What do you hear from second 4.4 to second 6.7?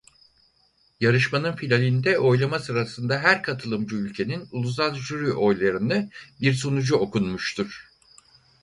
ulusal jüri oylarını bir